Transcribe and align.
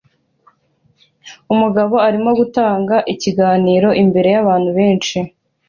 Umugabo 1.53 1.95
arimo 2.07 2.31
gutanga 2.39 2.95
ikiganiro 3.13 3.89
imbere 4.03 4.29
yabantu 4.35 4.69
benshi 4.77 5.17